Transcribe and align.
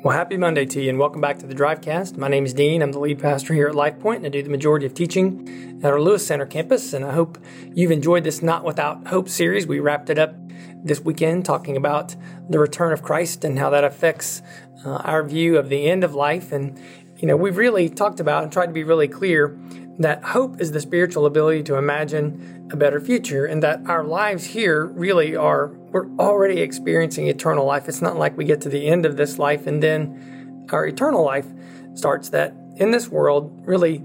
Well, 0.00 0.16
happy 0.16 0.36
Monday 0.36 0.64
to 0.64 0.80
you, 0.80 0.90
and 0.90 0.98
welcome 1.00 1.20
back 1.20 1.40
to 1.40 1.46
the 1.48 1.56
Drivecast. 1.56 2.16
My 2.16 2.28
name 2.28 2.44
is 2.44 2.54
Dean. 2.54 2.82
I'm 2.82 2.92
the 2.92 3.00
lead 3.00 3.18
pastor 3.18 3.52
here 3.52 3.66
at 3.66 3.74
Life 3.74 3.98
Point, 3.98 4.18
and 4.18 4.26
I 4.26 4.28
do 4.28 4.44
the 4.44 4.48
majority 4.48 4.86
of 4.86 4.94
teaching 4.94 5.80
at 5.82 5.90
our 5.90 6.00
Lewis 6.00 6.24
Center 6.24 6.46
campus. 6.46 6.92
And 6.92 7.04
I 7.04 7.12
hope 7.12 7.36
you've 7.74 7.90
enjoyed 7.90 8.22
this 8.22 8.40
Not 8.40 8.62
Without 8.62 9.08
Hope 9.08 9.28
series. 9.28 9.66
We 9.66 9.80
wrapped 9.80 10.08
it 10.08 10.16
up 10.16 10.36
this 10.84 11.00
weekend 11.00 11.44
talking 11.44 11.76
about 11.76 12.14
the 12.48 12.60
return 12.60 12.92
of 12.92 13.02
Christ 13.02 13.42
and 13.42 13.58
how 13.58 13.70
that 13.70 13.82
affects 13.82 14.40
uh, 14.86 14.98
our 14.98 15.24
view 15.24 15.58
of 15.58 15.68
the 15.68 15.90
end 15.90 16.04
of 16.04 16.14
life. 16.14 16.52
And, 16.52 16.80
you 17.16 17.26
know, 17.26 17.36
we've 17.36 17.56
really 17.56 17.88
talked 17.88 18.20
about 18.20 18.44
and 18.44 18.52
tried 18.52 18.66
to 18.66 18.72
be 18.72 18.84
really 18.84 19.08
clear 19.08 19.58
that 19.98 20.22
hope 20.22 20.60
is 20.60 20.72
the 20.72 20.80
spiritual 20.80 21.26
ability 21.26 21.62
to 21.64 21.76
imagine 21.76 22.68
a 22.72 22.76
better 22.76 23.00
future, 23.00 23.44
and 23.44 23.62
that 23.62 23.82
our 23.86 24.04
lives 24.04 24.44
here 24.44 24.86
really 24.86 25.34
are, 25.34 25.68
we're 25.68 26.08
already 26.18 26.60
experiencing 26.60 27.26
eternal 27.26 27.64
life. 27.64 27.88
It's 27.88 28.02
not 28.02 28.16
like 28.16 28.36
we 28.36 28.44
get 28.44 28.60
to 28.62 28.68
the 28.68 28.86
end 28.86 29.04
of 29.04 29.16
this 29.16 29.38
life 29.38 29.66
and 29.66 29.82
then 29.82 30.66
our 30.70 30.86
eternal 30.86 31.24
life 31.24 31.46
starts. 31.94 32.28
That 32.28 32.54
in 32.76 32.92
this 32.92 33.08
world, 33.08 33.62
really, 33.66 34.04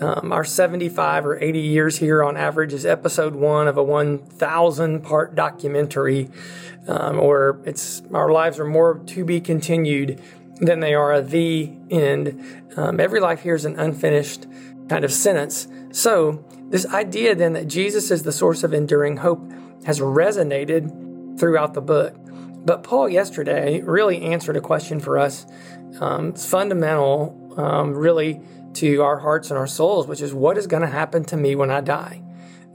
um, 0.00 0.32
our 0.32 0.44
75 0.44 1.26
or 1.26 1.38
80 1.38 1.60
years 1.60 1.98
here 1.98 2.22
on 2.22 2.36
average 2.36 2.72
is 2.72 2.84
episode 2.84 3.34
one 3.34 3.68
of 3.68 3.76
a 3.76 3.82
1,000 3.82 5.00
part 5.00 5.34
documentary, 5.34 6.28
um, 6.86 7.18
or 7.18 7.60
it's 7.64 8.02
our 8.12 8.30
lives 8.30 8.58
are 8.58 8.66
more 8.66 8.98
to 9.06 9.24
be 9.24 9.40
continued 9.40 10.20
than 10.60 10.80
they 10.80 10.94
are 10.94 11.20
the 11.20 11.72
end. 11.90 12.72
Um, 12.76 13.00
every 13.00 13.20
life 13.20 13.42
here 13.42 13.54
is 13.54 13.64
an 13.64 13.78
unfinished 13.78 14.46
kind 14.90 15.04
of 15.04 15.12
sentence. 15.12 15.68
So, 15.92 16.44
this 16.68 16.84
idea 16.86 17.36
then 17.36 17.52
that 17.52 17.68
Jesus 17.68 18.10
is 18.10 18.24
the 18.24 18.32
source 18.32 18.64
of 18.64 18.74
enduring 18.74 19.18
hope 19.18 19.40
has 19.86 20.00
resonated 20.00 21.38
throughout 21.38 21.74
the 21.74 21.80
book. 21.80 22.16
But 22.64 22.82
Paul 22.82 23.08
yesterday 23.08 23.80
really 23.82 24.20
answered 24.22 24.56
a 24.56 24.60
question 24.60 24.98
for 24.98 25.16
us. 25.16 25.46
Um, 26.00 26.30
it's 26.30 26.44
fundamental, 26.44 27.54
um, 27.56 27.94
really, 27.94 28.40
to 28.74 29.02
our 29.02 29.20
hearts 29.20 29.50
and 29.50 29.58
our 29.58 29.66
souls, 29.68 30.08
which 30.08 30.20
is 30.20 30.34
what 30.34 30.58
is 30.58 30.66
going 30.66 30.82
to 30.82 30.88
happen 30.88 31.24
to 31.26 31.36
me 31.36 31.54
when 31.54 31.70
I 31.70 31.80
die? 31.80 32.22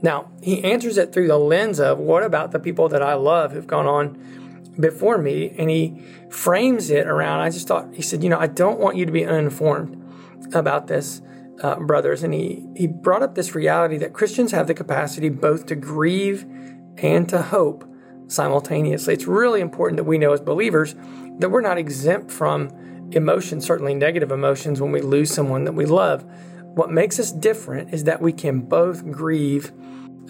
Now, 0.00 0.30
he 0.42 0.64
answers 0.64 0.96
it 0.96 1.12
through 1.12 1.28
the 1.28 1.38
lens 1.38 1.78
of 1.80 1.98
what 1.98 2.22
about 2.22 2.50
the 2.50 2.58
people 2.58 2.88
that 2.88 3.02
I 3.02 3.12
love 3.12 3.52
who've 3.52 3.66
gone 3.66 3.86
on 3.86 4.72
before 4.80 5.18
me? 5.18 5.54
And 5.58 5.68
he 5.68 6.02
frames 6.30 6.88
it 6.88 7.06
around, 7.06 7.40
I 7.40 7.50
just 7.50 7.68
thought, 7.68 7.94
he 7.94 8.02
said, 8.02 8.22
you 8.22 8.30
know, 8.30 8.38
I 8.38 8.46
don't 8.46 8.80
want 8.80 8.96
you 8.96 9.04
to 9.04 9.12
be 9.12 9.26
uninformed 9.26 10.02
about 10.54 10.86
this 10.86 11.20
uh, 11.62 11.76
brothers, 11.76 12.22
and 12.22 12.34
he, 12.34 12.66
he 12.76 12.86
brought 12.86 13.22
up 13.22 13.34
this 13.34 13.54
reality 13.54 13.96
that 13.98 14.12
Christians 14.12 14.52
have 14.52 14.66
the 14.66 14.74
capacity 14.74 15.28
both 15.28 15.66
to 15.66 15.74
grieve 15.74 16.44
and 16.98 17.28
to 17.28 17.42
hope 17.42 17.84
simultaneously. 18.28 19.14
It's 19.14 19.26
really 19.26 19.60
important 19.60 19.96
that 19.96 20.04
we 20.04 20.18
know 20.18 20.32
as 20.32 20.40
believers 20.40 20.94
that 21.38 21.50
we're 21.50 21.60
not 21.60 21.78
exempt 21.78 22.30
from 22.30 22.70
emotions, 23.12 23.64
certainly 23.64 23.94
negative 23.94 24.32
emotions, 24.32 24.80
when 24.80 24.92
we 24.92 25.00
lose 25.00 25.32
someone 25.32 25.64
that 25.64 25.72
we 25.72 25.86
love. 25.86 26.24
What 26.62 26.90
makes 26.90 27.18
us 27.18 27.32
different 27.32 27.94
is 27.94 28.04
that 28.04 28.20
we 28.20 28.32
can 28.32 28.60
both 28.60 29.10
grieve 29.10 29.72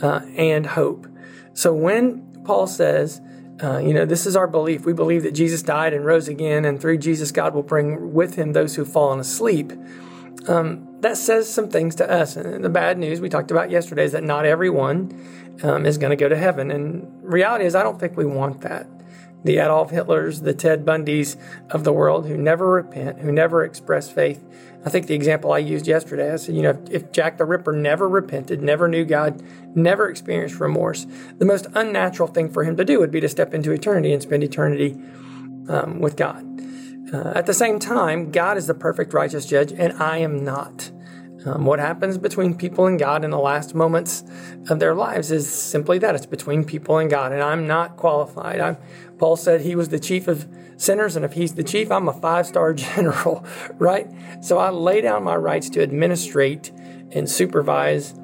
uh, 0.02 0.20
and 0.36 0.66
hope. 0.66 1.06
So 1.54 1.72
when 1.74 2.42
Paul 2.44 2.66
says, 2.66 3.20
uh, 3.62 3.78
you 3.78 3.94
know, 3.94 4.04
this 4.04 4.26
is 4.26 4.36
our 4.36 4.46
belief. 4.46 4.84
We 4.84 4.92
believe 4.92 5.22
that 5.22 5.32
Jesus 5.32 5.62
died 5.62 5.94
and 5.94 6.04
rose 6.04 6.28
again, 6.28 6.66
and 6.66 6.80
through 6.80 6.98
Jesus, 6.98 7.32
God 7.32 7.54
will 7.54 7.62
bring 7.62 8.12
with 8.12 8.34
him 8.34 8.52
those 8.52 8.76
who've 8.76 8.86
fallen 8.86 9.18
asleep. 9.18 9.72
Um, 10.46 10.85
that 11.00 11.16
says 11.16 11.52
some 11.52 11.68
things 11.68 11.94
to 11.96 12.10
us. 12.10 12.36
And 12.36 12.64
the 12.64 12.68
bad 12.68 12.98
news 12.98 13.20
we 13.20 13.28
talked 13.28 13.50
about 13.50 13.70
yesterday 13.70 14.04
is 14.04 14.12
that 14.12 14.24
not 14.24 14.46
everyone 14.46 15.58
um, 15.62 15.86
is 15.86 15.98
going 15.98 16.10
to 16.10 16.16
go 16.16 16.28
to 16.28 16.36
heaven. 16.36 16.70
And 16.70 17.06
reality 17.22 17.64
is, 17.64 17.74
I 17.74 17.82
don't 17.82 18.00
think 18.00 18.16
we 18.16 18.24
want 18.24 18.62
that. 18.62 18.86
The 19.44 19.58
Adolf 19.58 19.92
Hitlers, 19.92 20.42
the 20.42 20.54
Ted 20.54 20.84
Bundys 20.84 21.36
of 21.70 21.84
the 21.84 21.92
world 21.92 22.26
who 22.26 22.36
never 22.36 22.68
repent, 22.68 23.20
who 23.20 23.30
never 23.30 23.64
express 23.64 24.10
faith. 24.10 24.42
I 24.84 24.90
think 24.90 25.06
the 25.06 25.14
example 25.14 25.52
I 25.52 25.58
used 25.58 25.86
yesterday, 25.86 26.32
I 26.32 26.36
said, 26.36 26.56
you 26.56 26.62
know, 26.62 26.82
if, 26.90 27.12
Jack 27.12 27.38
the 27.38 27.44
Ripper 27.44 27.72
never 27.72 28.08
repented, 28.08 28.62
never 28.62 28.88
knew 28.88 29.04
God, 29.04 29.42
never 29.76 30.08
experienced 30.08 30.58
remorse, 30.58 31.06
the 31.38 31.44
most 31.44 31.66
unnatural 31.74 32.28
thing 32.28 32.50
for 32.50 32.64
him 32.64 32.76
to 32.76 32.84
do 32.84 32.98
would 32.98 33.10
be 33.10 33.20
to 33.20 33.28
step 33.28 33.54
into 33.54 33.72
eternity 33.72 34.12
and 34.12 34.22
spend 34.22 34.42
eternity 34.42 34.96
um, 35.68 36.00
with 36.00 36.16
God. 36.16 36.44
Uh, 37.12 37.32
at 37.34 37.46
the 37.46 37.54
same 37.54 37.78
time, 37.78 38.30
God 38.30 38.56
is 38.56 38.66
the 38.66 38.74
perfect 38.74 39.14
righteous 39.14 39.46
judge, 39.46 39.72
and 39.72 39.92
I 40.02 40.18
am 40.18 40.44
not. 40.44 40.90
Um, 41.44 41.64
what 41.64 41.78
happens 41.78 42.18
between 42.18 42.56
people 42.56 42.86
and 42.86 42.98
God 42.98 43.24
in 43.24 43.30
the 43.30 43.38
last 43.38 43.74
moments 43.74 44.24
of 44.68 44.80
their 44.80 44.94
lives 44.94 45.30
is 45.30 45.48
simply 45.48 45.98
that 45.98 46.16
it's 46.16 46.26
between 46.26 46.64
people 46.64 46.98
and 46.98 47.08
God, 47.08 47.30
and 47.30 47.40
I'm 47.40 47.68
not 47.68 47.96
qualified. 47.96 48.58
I'm, 48.58 48.76
Paul 49.18 49.36
said 49.36 49.60
he 49.60 49.76
was 49.76 49.90
the 49.90 50.00
chief 50.00 50.26
of 50.26 50.48
sinners, 50.76 51.14
and 51.14 51.24
if 51.24 51.34
he's 51.34 51.54
the 51.54 51.62
chief, 51.62 51.92
I'm 51.92 52.08
a 52.08 52.12
five 52.12 52.46
star 52.46 52.74
general, 52.74 53.44
right? 53.74 54.08
So 54.42 54.58
I 54.58 54.70
lay 54.70 55.00
down 55.00 55.22
my 55.22 55.36
rights 55.36 55.70
to 55.70 55.82
administrate 55.82 56.72
and 57.12 57.30
supervise 57.30 58.14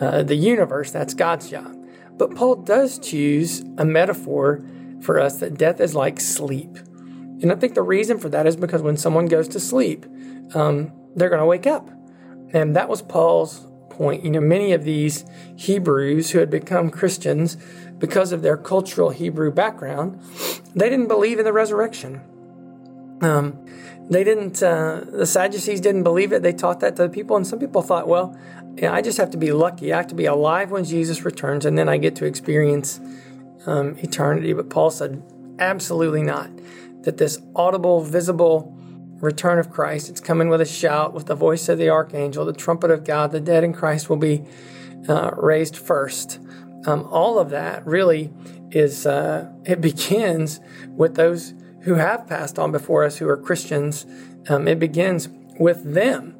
uh, 0.00 0.22
the 0.22 0.36
universe. 0.36 0.90
That's 0.90 1.14
God's 1.14 1.48
job. 1.48 1.74
But 2.18 2.34
Paul 2.34 2.56
does 2.56 2.98
choose 2.98 3.62
a 3.78 3.84
metaphor 3.84 4.62
for 5.00 5.18
us 5.18 5.40
that 5.40 5.56
death 5.56 5.80
is 5.80 5.94
like 5.94 6.20
sleep. 6.20 6.76
And 7.42 7.52
I 7.52 7.54
think 7.54 7.74
the 7.74 7.82
reason 7.82 8.18
for 8.18 8.28
that 8.30 8.46
is 8.46 8.56
because 8.56 8.82
when 8.82 8.96
someone 8.96 9.26
goes 9.26 9.48
to 9.48 9.60
sleep, 9.60 10.06
um, 10.54 10.92
they're 11.14 11.28
going 11.28 11.40
to 11.40 11.46
wake 11.46 11.66
up. 11.66 11.90
And 12.52 12.74
that 12.76 12.88
was 12.88 13.02
Paul's 13.02 13.66
point. 13.90 14.24
You 14.24 14.30
know, 14.30 14.40
many 14.40 14.72
of 14.72 14.84
these 14.84 15.24
Hebrews 15.56 16.30
who 16.30 16.38
had 16.38 16.50
become 16.50 16.90
Christians 16.90 17.56
because 17.98 18.32
of 18.32 18.42
their 18.42 18.56
cultural 18.56 19.10
Hebrew 19.10 19.50
background, 19.50 20.20
they 20.74 20.88
didn't 20.88 21.08
believe 21.08 21.38
in 21.38 21.44
the 21.44 21.52
resurrection. 21.52 22.20
Um, 23.22 23.64
they 24.08 24.22
didn't, 24.22 24.62
uh, 24.62 25.04
the 25.10 25.26
Sadducees 25.26 25.80
didn't 25.80 26.04
believe 26.04 26.32
it. 26.32 26.42
They 26.42 26.52
taught 26.52 26.80
that 26.80 26.96
to 26.96 27.02
the 27.02 27.08
people. 27.08 27.36
And 27.36 27.46
some 27.46 27.58
people 27.58 27.82
thought, 27.82 28.06
well, 28.06 28.38
I 28.82 29.00
just 29.02 29.18
have 29.18 29.30
to 29.30 29.38
be 29.38 29.52
lucky. 29.52 29.92
I 29.92 29.96
have 29.96 30.06
to 30.08 30.14
be 30.14 30.26
alive 30.26 30.70
when 30.70 30.84
Jesus 30.84 31.24
returns, 31.24 31.64
and 31.64 31.78
then 31.78 31.88
I 31.88 31.96
get 31.96 32.14
to 32.16 32.26
experience 32.26 33.00
um, 33.64 33.96
eternity. 33.98 34.52
But 34.52 34.68
Paul 34.68 34.90
said, 34.90 35.22
absolutely 35.58 36.22
not 36.22 36.50
that 37.06 37.18
this 37.18 37.38
audible, 37.54 38.02
visible 38.02 38.76
return 39.20 39.60
of 39.60 39.70
Christ, 39.70 40.10
it's 40.10 40.20
coming 40.20 40.48
with 40.48 40.60
a 40.60 40.66
shout, 40.66 41.14
with 41.14 41.26
the 41.26 41.36
voice 41.36 41.68
of 41.68 41.78
the 41.78 41.88
archangel, 41.88 42.44
the 42.44 42.52
trumpet 42.52 42.90
of 42.90 43.04
God, 43.04 43.30
the 43.30 43.40
dead 43.40 43.62
in 43.62 43.72
Christ 43.72 44.10
will 44.10 44.16
be 44.16 44.44
uh, 45.08 45.30
raised 45.36 45.76
first. 45.76 46.40
Um, 46.84 47.08
all 47.10 47.38
of 47.38 47.50
that 47.50 47.86
really 47.86 48.32
is, 48.72 49.06
uh, 49.06 49.50
it 49.64 49.80
begins 49.80 50.60
with 50.90 51.14
those 51.14 51.54
who 51.82 51.94
have 51.94 52.26
passed 52.26 52.58
on 52.58 52.72
before 52.72 53.04
us 53.04 53.18
who 53.18 53.28
are 53.28 53.36
Christians. 53.36 54.04
Um, 54.48 54.66
it 54.66 54.80
begins 54.80 55.28
with 55.60 55.94
them. 55.94 56.36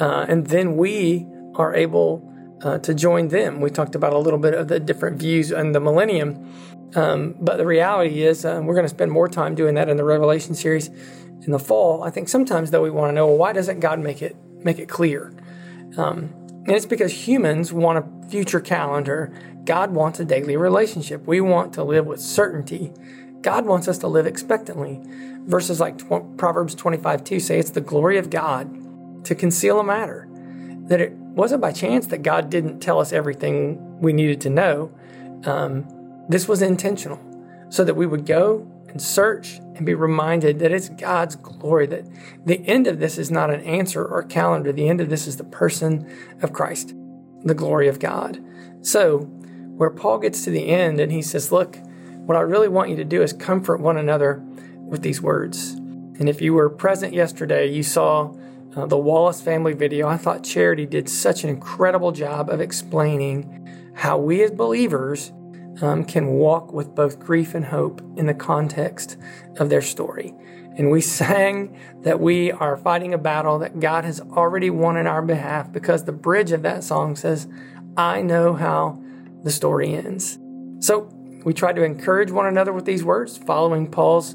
Uh, 0.00 0.24
and 0.26 0.46
then 0.46 0.78
we 0.78 1.26
are 1.56 1.74
able 1.74 2.32
uh, 2.62 2.78
to 2.78 2.94
join 2.94 3.28
them. 3.28 3.60
We 3.60 3.68
talked 3.68 3.94
about 3.94 4.14
a 4.14 4.18
little 4.18 4.38
bit 4.38 4.54
of 4.54 4.68
the 4.68 4.80
different 4.80 5.18
views 5.18 5.50
in 5.50 5.72
the 5.72 5.80
millennium 5.80 6.50
um, 6.94 7.34
but 7.40 7.56
the 7.56 7.66
reality 7.66 8.22
is, 8.22 8.44
uh, 8.44 8.60
we're 8.62 8.74
going 8.74 8.84
to 8.84 8.90
spend 8.90 9.10
more 9.10 9.28
time 9.28 9.54
doing 9.54 9.74
that 9.74 9.88
in 9.88 9.96
the 9.96 10.04
Revelation 10.04 10.54
series 10.54 10.88
in 10.88 11.52
the 11.52 11.58
fall. 11.58 12.02
I 12.02 12.10
think 12.10 12.28
sometimes 12.28 12.70
though 12.70 12.82
we 12.82 12.90
want 12.90 13.10
to 13.10 13.14
know 13.14 13.26
well, 13.26 13.36
why 13.36 13.52
doesn't 13.52 13.80
God 13.80 14.00
make 14.00 14.22
it 14.22 14.36
make 14.64 14.78
it 14.78 14.88
clear? 14.88 15.32
Um, 15.96 16.32
and 16.66 16.72
it's 16.72 16.86
because 16.86 17.12
humans 17.12 17.72
want 17.72 17.98
a 17.98 18.28
future 18.28 18.60
calendar. 18.60 19.32
God 19.64 19.92
wants 19.92 20.20
a 20.20 20.24
daily 20.24 20.56
relationship. 20.56 21.26
We 21.26 21.40
want 21.40 21.72
to 21.74 21.84
live 21.84 22.06
with 22.06 22.20
certainty. 22.20 22.92
God 23.40 23.66
wants 23.66 23.86
us 23.86 23.98
to 23.98 24.08
live 24.08 24.26
expectantly. 24.26 25.00
Verses 25.46 25.78
like 25.78 25.98
tw- 25.98 26.36
Proverbs 26.36 26.74
25 26.74 27.22
2 27.22 27.40
say 27.40 27.58
it's 27.58 27.70
the 27.70 27.80
glory 27.80 28.18
of 28.18 28.30
God 28.30 29.24
to 29.24 29.34
conceal 29.34 29.78
a 29.78 29.84
matter. 29.84 30.28
That 30.88 31.00
it 31.00 31.12
wasn't 31.12 31.60
by 31.60 31.72
chance 31.72 32.06
that 32.08 32.22
God 32.22 32.50
didn't 32.50 32.80
tell 32.80 33.00
us 33.00 33.12
everything 33.12 34.00
we 34.00 34.12
needed 34.12 34.40
to 34.42 34.50
know. 34.50 34.92
Um, 35.44 35.86
this 36.28 36.48
was 36.48 36.62
intentional 36.62 37.20
so 37.68 37.84
that 37.84 37.94
we 37.94 38.06
would 38.06 38.26
go 38.26 38.70
and 38.88 39.00
search 39.00 39.58
and 39.74 39.84
be 39.84 39.94
reminded 39.94 40.58
that 40.60 40.72
it's 40.72 40.88
God's 40.88 41.36
glory, 41.36 41.86
that 41.86 42.06
the 42.44 42.66
end 42.66 42.86
of 42.86 42.98
this 42.98 43.18
is 43.18 43.30
not 43.30 43.50
an 43.50 43.60
answer 43.60 44.04
or 44.04 44.22
calendar. 44.22 44.72
The 44.72 44.88
end 44.88 45.00
of 45.00 45.10
this 45.10 45.26
is 45.26 45.36
the 45.36 45.44
person 45.44 46.10
of 46.42 46.52
Christ, 46.52 46.94
the 47.44 47.54
glory 47.54 47.88
of 47.88 47.98
God. 47.98 48.42
So, 48.82 49.18
where 49.76 49.90
Paul 49.90 50.18
gets 50.18 50.44
to 50.44 50.50
the 50.50 50.68
end 50.68 51.00
and 51.00 51.12
he 51.12 51.20
says, 51.20 51.52
Look, 51.52 51.76
what 52.24 52.36
I 52.36 52.40
really 52.40 52.68
want 52.68 52.90
you 52.90 52.96
to 52.96 53.04
do 53.04 53.22
is 53.22 53.32
comfort 53.32 53.80
one 53.80 53.98
another 53.98 54.42
with 54.88 55.02
these 55.02 55.20
words. 55.20 55.72
And 56.18 56.28
if 56.28 56.40
you 56.40 56.54
were 56.54 56.70
present 56.70 57.12
yesterday, 57.12 57.66
you 57.70 57.82
saw 57.82 58.34
uh, 58.74 58.86
the 58.86 58.96
Wallace 58.96 59.40
family 59.40 59.74
video. 59.74 60.08
I 60.08 60.16
thought 60.16 60.42
Charity 60.42 60.86
did 60.86 61.08
such 61.08 61.44
an 61.44 61.50
incredible 61.50 62.12
job 62.12 62.48
of 62.48 62.60
explaining 62.60 63.92
how 63.94 64.18
we 64.18 64.42
as 64.42 64.50
believers 64.50 65.32
um, 65.82 66.04
can 66.04 66.28
walk 66.28 66.72
with 66.72 66.94
both 66.94 67.18
grief 67.18 67.54
and 67.54 67.64
hope 67.64 68.00
in 68.16 68.26
the 68.26 68.34
context 68.34 69.16
of 69.58 69.68
their 69.68 69.82
story. 69.82 70.34
And 70.76 70.90
we 70.90 71.00
sang 71.20 71.78
that 72.02 72.20
we 72.20 72.52
are 72.52 72.76
fighting 72.76 73.14
a 73.14 73.18
battle 73.18 73.58
that 73.58 73.80
God 73.80 74.04
has 74.04 74.20
already 74.20 74.70
won 74.70 74.96
in 74.96 75.06
our 75.06 75.22
behalf 75.22 75.72
because 75.72 76.04
the 76.04 76.12
bridge 76.12 76.52
of 76.52 76.62
that 76.62 76.84
song 76.84 77.16
says, 77.16 77.48
I 77.96 78.22
know 78.22 78.54
how 78.54 79.02
the 79.42 79.50
story 79.50 79.94
ends. 79.94 80.38
So 80.80 81.08
we 81.44 81.54
try 81.54 81.72
to 81.72 81.82
encourage 81.82 82.30
one 82.30 82.46
another 82.46 82.72
with 82.72 82.84
these 82.84 83.04
words, 83.04 83.36
following 83.36 83.90
Paul's 83.90 84.34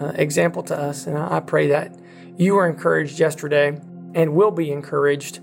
uh, 0.00 0.12
example 0.14 0.62
to 0.64 0.78
us. 0.78 1.06
And 1.06 1.18
I, 1.18 1.40
pray 1.40 1.66
that 1.68 1.98
you 2.36 2.54
were 2.54 2.68
encouraged 2.68 3.18
yesterday 3.18 3.78
and 4.14 4.34
will 4.34 4.50
be 4.50 4.70
encouraged 4.70 5.40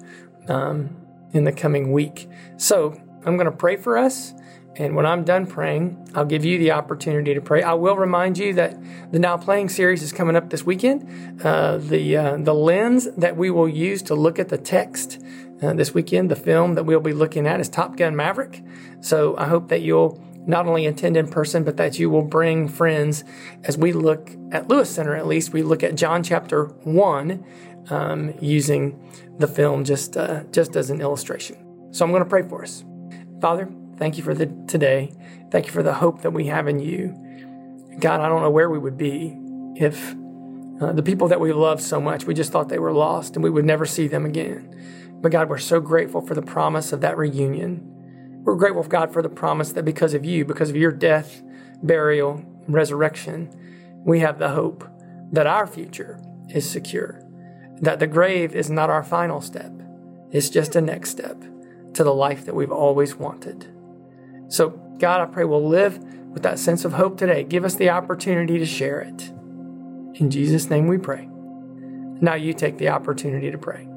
um, 0.48 0.96
in 1.34 1.44
the 1.44 1.52
coming 1.52 1.92
week. 1.92 2.28
So 2.58 3.00
I'm 3.26 3.36
going 3.38 3.46
to 3.46 3.52
pray 3.52 3.78
for 3.78 3.98
us. 3.98 4.34
And 4.76 4.96
when 4.96 5.06
I'm 5.06 5.26
done 5.26 5.46
praying, 5.46 6.10
I'll 6.16 6.26
give 6.26 6.46
you 6.46 6.58
the 6.58 6.72
opportunity 6.72 7.34
to 7.34 7.42
pray. 7.42 7.62
I 7.64 7.74
will 7.74 7.98
remind 7.98 8.38
you 8.38 8.54
that 8.54 8.78
the 9.12 9.20
Now 9.20 9.36
Playing 9.36 9.68
series 9.68 10.02
is 10.02 10.14
coming 10.14 10.38
up 10.38 10.50
this 10.50 10.66
weekend. 10.66 11.42
Uh, 11.44 11.78
the 11.78 12.16
uh, 12.16 12.38
the 12.38 12.54
lens 12.54 13.10
that 13.18 13.36
we 13.36 13.50
will 13.50 13.68
use 13.68 14.02
to 14.04 14.16
look 14.16 14.40
at 14.40 14.48
the 14.48 14.58
text 14.58 15.22
uh, 15.62 15.74
this 15.74 15.94
weekend, 15.94 16.32
the 16.32 16.36
film 16.36 16.76
that 16.76 16.86
we'll 16.86 17.02
be 17.02 17.12
looking 17.12 17.46
at 17.46 17.60
is 17.60 17.68
Top 17.68 17.98
Gun 17.98 18.16
Maverick. 18.16 18.64
So 19.02 19.36
I 19.38 19.48
hope 19.48 19.68
that 19.68 19.82
you'll 19.82 20.24
not 20.48 20.66
only 20.66 20.86
attend 20.86 21.18
in 21.18 21.28
person, 21.28 21.66
but 21.66 21.76
that 21.76 22.00
you 22.00 22.10
will 22.10 22.24
bring 22.24 22.70
friends 22.70 23.26
as 23.66 23.78
we 23.78 23.92
look 23.92 24.32
at 24.54 24.70
Lewis 24.70 24.90
Center. 24.90 25.16
At 25.16 25.28
least 25.28 25.52
we 25.52 25.62
look 25.62 25.84
at 25.84 25.96
John 25.96 26.24
chapter 26.24 26.66
one, 26.86 27.44
um, 27.90 28.34
using 28.40 28.98
the 29.40 29.48
film 29.48 29.84
just 29.84 30.16
uh, 30.16 30.44
just 30.52 30.78
as 30.78 30.90
an 30.90 31.02
illustration. 31.02 31.58
So 31.92 32.06
I'm 32.06 32.12
going 32.12 32.24
to 32.24 32.30
pray 32.30 32.44
for 32.44 32.64
us, 32.64 32.86
Father. 33.42 33.70
Thank 33.98 34.18
you 34.18 34.24
for 34.24 34.34
the 34.34 34.48
today. 34.68 35.14
Thank 35.52 35.66
you 35.68 35.72
for 35.72 35.84
the 35.84 35.94
hope 35.94 36.22
that 36.22 36.32
we 36.32 36.48
have 36.48 36.68
in 36.68 36.80
you. 36.80 37.16
God, 38.00 38.22
I 38.22 38.30
don't 38.30 38.42
know 38.42 38.50
where 38.50 38.70
we 38.70 38.80
would 38.80 38.98
be 38.98 39.38
if 39.76 40.16
uh, 40.82 40.94
the 40.94 41.04
people 41.04 41.28
that 41.28 41.40
we 41.40 41.52
love 41.52 41.82
so 41.82 42.00
much, 42.00 42.26
we 42.26 42.34
just 42.34 42.52
thought 42.52 42.70
they 42.70 42.80
were 42.80 42.94
lost 42.94 43.36
and 43.36 43.44
we 43.44 43.50
would 43.50 43.66
never 43.66 43.86
see 43.86 44.08
them 44.08 44.26
again. 44.26 44.76
But 45.22 45.32
God, 45.32 45.50
we're 45.50 45.58
so 45.58 45.82
grateful 45.82 46.22
for 46.26 46.34
the 46.34 46.42
promise 46.42 46.94
of 46.94 47.02
that 47.02 47.18
reunion. 47.18 47.82
We're 48.44 48.56
grateful, 48.56 48.84
God, 48.84 49.12
for 49.12 49.22
the 49.22 49.30
promise 49.30 49.74
that 49.74 49.84
because 49.84 50.14
of 50.14 50.24
you, 50.24 50.46
because 50.46 50.70
of 50.70 50.78
your 50.78 50.92
death, 50.94 51.42
burial, 51.84 52.44
resurrection, 52.68 53.50
we 54.06 54.20
have 54.20 54.40
the 54.40 54.50
hope 54.50 54.88
that 55.32 55.48
our 55.48 55.68
future 55.68 56.20
is 56.50 56.70
secure, 56.70 57.22
that 57.82 58.00
the 58.00 58.08
grave 58.08 58.56
is 58.56 58.70
not 58.70 58.90
our 58.90 59.04
final 59.04 59.42
step, 59.42 59.74
it's 60.32 60.50
just 60.50 60.76
a 60.76 60.82
next 60.82 61.10
step 61.10 61.44
to 61.94 62.04
the 62.04 62.14
life 62.14 62.46
that 62.46 62.56
we've 62.56 62.72
always 62.72 63.16
wanted. 63.16 63.68
So, 64.48 64.70
God, 65.00 65.22
I 65.22 65.26
pray 65.26 65.46
we'll 65.46 65.68
live 65.68 65.98
with 66.30 66.44
that 66.44 66.60
sense 66.60 66.86
of 66.86 66.94
hope 66.94 67.18
today. 67.18 67.44
Give 67.44 67.66
us 67.66 67.76
the 67.76 67.90
opportunity 67.90 68.60
to 68.60 68.66
share 68.66 69.02
it. 69.02 69.30
In 70.20 70.30
Jesus' 70.30 70.70
name 70.70 70.88
we 70.88 70.98
pray. 70.98 71.28
Now 72.22 72.36
you 72.36 72.54
take 72.54 72.78
the 72.78 72.90
opportunity 72.90 73.50
to 73.52 73.58
pray. 73.58 73.89